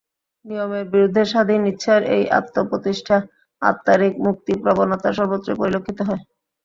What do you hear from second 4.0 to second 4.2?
এই